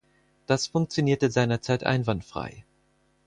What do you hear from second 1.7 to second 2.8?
einwandfrei.